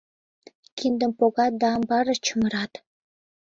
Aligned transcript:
Киндым 0.77 1.11
погат 1.19 1.53
да 1.61 1.67
амбарыш 1.75 2.19
чумырат. 2.25 2.71